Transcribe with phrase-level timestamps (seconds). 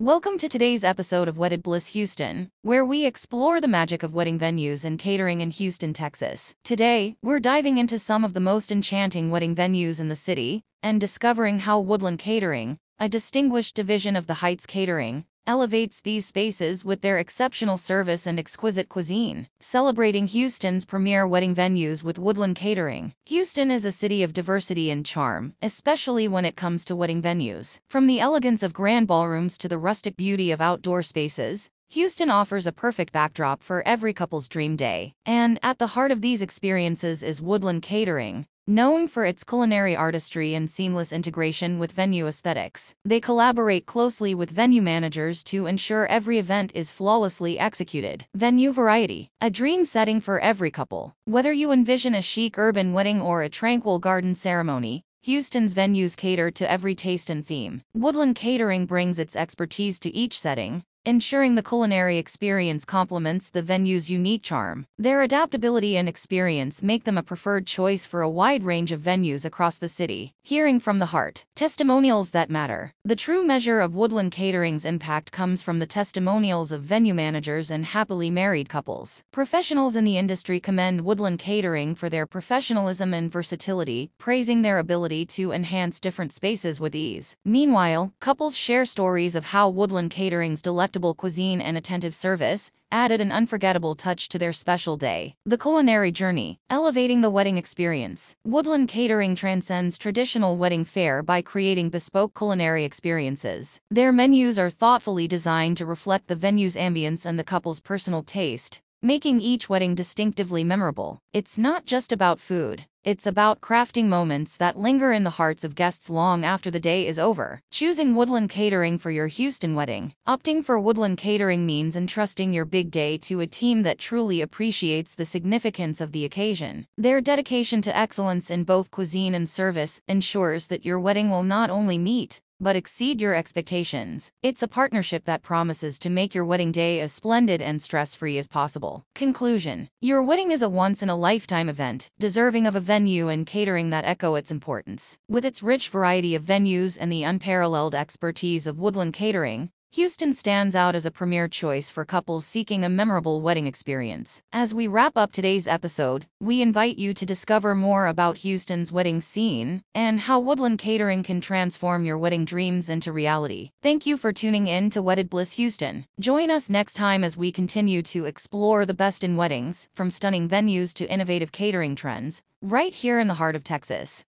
[0.00, 4.38] Welcome to today's episode of Wedded Bliss Houston, where we explore the magic of wedding
[4.38, 6.54] venues and catering in Houston, Texas.
[6.62, 11.00] Today, we're diving into some of the most enchanting wedding venues in the city and
[11.00, 17.00] discovering how Woodland Catering, a distinguished division of the Heights Catering, elevates these spaces with
[17.00, 19.48] their exceptional service and exquisite cuisine.
[19.58, 23.14] Celebrating Houston's premier wedding venues with Woodland Catering.
[23.24, 27.80] Houston is a city of diversity and charm, especially when it comes to wedding venues.
[27.88, 32.66] From the elegance of grand ballrooms to the rustic beauty of outdoor spaces, Houston offers
[32.66, 35.14] a perfect backdrop for every couple's dream day.
[35.24, 40.52] And at the heart of these experiences is Woodland Catering, Known for its culinary artistry
[40.54, 46.38] and seamless integration with venue aesthetics, they collaborate closely with venue managers to ensure every
[46.38, 48.26] event is flawlessly executed.
[48.34, 51.16] Venue variety, a dream setting for every couple.
[51.24, 56.50] Whether you envision a chic urban wedding or a tranquil garden ceremony, Houston's venues cater
[56.50, 57.80] to every taste and theme.
[57.94, 64.10] Woodland Catering brings its expertise to each setting, ensuring the culinary experience complements the venue's
[64.10, 64.86] unique charm.
[64.98, 69.46] Their adaptability and experience make them a preferred choice for a wide range of venues
[69.46, 70.34] across the city.
[70.42, 71.46] Hearing from the heart.
[71.56, 72.92] Testimonials that matter.
[73.06, 77.86] The true measure of Woodland Catering's impact comes from the testimonials of venue managers and
[77.86, 79.24] happily married couples.
[79.32, 85.24] Professionals in the industry commend Woodland Catering for their professionalism and versatility, praising their ability
[85.24, 87.34] to enhance different spaces with ease.
[87.46, 93.32] Meanwhile, couples share stories of how Woodland Catering's delectable cuisine and attentive service added an
[93.32, 95.34] unforgettable touch to their special day.
[95.44, 98.36] The culinary journey, elevating the wedding experience.
[98.44, 103.80] Woodland Catering transcends traditional wedding fare by creating bespoke culinary experiences.
[103.90, 108.80] Their menus are thoughtfully designed to reflect the venue's ambience and the couple's personal taste,
[109.02, 111.18] making each wedding distinctively memorable.
[111.32, 112.86] It's not just about food.
[113.08, 117.06] It's about crafting moments that linger in the hearts of guests long after the day
[117.06, 117.62] is over.
[117.70, 120.12] Choosing Woodland Catering for your Houston wedding.
[120.28, 125.14] Opting for Woodland Catering means entrusting your big day to a team that truly appreciates
[125.14, 126.86] the significance of the occasion.
[126.98, 131.70] Their dedication to excellence in both cuisine and service ensures that your wedding will not
[131.70, 134.30] only meet, but exceed your expectations.
[134.42, 138.48] It's a partnership that promises to make your wedding day as splendid and stress-free as
[138.48, 139.04] possible.
[139.14, 139.88] Conclusion.
[140.00, 144.50] Your wedding is a once-in-a-lifetime event, deserving of a venue and catering that echo its
[144.50, 145.18] importance.
[145.28, 150.74] With its rich variety of venues and the unparalleled expertise of Woodland Catering, Houston stands
[150.74, 154.42] out as a premier choice for couples seeking a memorable wedding experience.
[154.52, 159.22] As we wrap up today's episode, we invite you to discover more about Houston's wedding
[159.22, 163.70] scene and how Woodland Catering can transform your wedding dreams into reality.
[163.82, 166.04] Thank you for tuning in to Wedded Bliss Houston.
[166.20, 170.50] Join us next time as we continue to explore the best in weddings, from stunning
[170.50, 174.24] venues to innovative catering trends, right here in the heart of Texas.